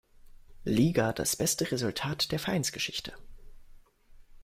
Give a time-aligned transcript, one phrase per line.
[0.63, 3.13] Liga das beste Resultat der Vereinsgeschichte.